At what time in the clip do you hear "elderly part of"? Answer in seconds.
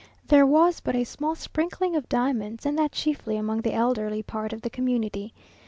3.75-4.63